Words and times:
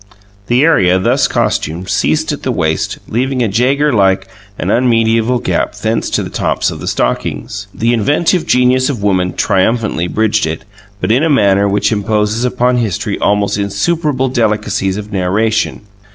The 0.47 0.63
area 0.63 0.97
thus 0.97 1.27
costumed 1.27 1.87
ceased 1.87 2.31
at 2.31 2.41
the 2.41 2.51
waist, 2.51 2.97
leaving 3.07 3.43
a 3.43 3.47
Jaeger 3.47 3.93
like 3.93 4.27
and 4.57 4.71
unmedieval 4.71 5.37
gap 5.37 5.75
thence 5.75 6.09
to 6.09 6.23
the 6.23 6.31
tops 6.31 6.71
of 6.71 6.79
the 6.79 6.87
stockings. 6.87 7.67
The 7.71 7.93
inventive 7.93 8.47
genius 8.47 8.89
of 8.89 9.03
woman 9.03 9.33
triumphantly 9.33 10.07
bridged 10.07 10.47
it, 10.47 10.65
but 10.99 11.11
in 11.11 11.21
a 11.21 11.29
manner 11.29 11.67
which 11.69 11.91
imposes 11.91 12.45
upon 12.45 12.77
history 12.77 13.19
almost 13.19 13.59
insuperable 13.59 14.29
delicacies 14.29 14.97
of 14.97 15.11
narration. 15.11 15.81